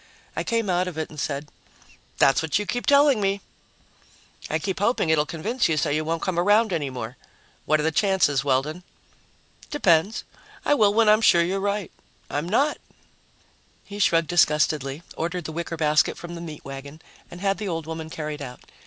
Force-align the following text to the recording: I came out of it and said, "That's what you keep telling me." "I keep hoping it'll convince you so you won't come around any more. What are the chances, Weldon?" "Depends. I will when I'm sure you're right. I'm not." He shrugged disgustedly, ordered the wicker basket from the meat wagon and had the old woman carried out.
I 0.35 0.43
came 0.43 0.67
out 0.67 0.87
of 0.87 0.97
it 0.97 1.11
and 1.11 1.19
said, 1.19 1.47
"That's 2.17 2.41
what 2.41 2.57
you 2.57 2.65
keep 2.65 2.87
telling 2.87 3.21
me." 3.21 3.39
"I 4.49 4.57
keep 4.57 4.79
hoping 4.79 5.11
it'll 5.11 5.27
convince 5.27 5.69
you 5.69 5.77
so 5.77 5.91
you 5.91 6.03
won't 6.03 6.23
come 6.23 6.39
around 6.39 6.73
any 6.73 6.89
more. 6.89 7.17
What 7.65 7.79
are 7.79 7.83
the 7.83 7.91
chances, 7.91 8.43
Weldon?" 8.43 8.81
"Depends. 9.69 10.23
I 10.65 10.73
will 10.73 10.91
when 10.91 11.07
I'm 11.07 11.21
sure 11.21 11.43
you're 11.43 11.59
right. 11.59 11.91
I'm 12.31 12.49
not." 12.49 12.79
He 13.85 13.99
shrugged 13.99 14.29
disgustedly, 14.29 15.03
ordered 15.15 15.43
the 15.45 15.51
wicker 15.51 15.77
basket 15.77 16.17
from 16.17 16.33
the 16.33 16.41
meat 16.41 16.65
wagon 16.65 16.99
and 17.29 17.39
had 17.39 17.59
the 17.59 17.67
old 17.67 17.85
woman 17.85 18.09
carried 18.09 18.41
out. 18.41 18.61